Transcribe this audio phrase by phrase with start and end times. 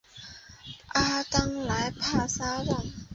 [0.87, 2.85] 阿当莱帕萨旺。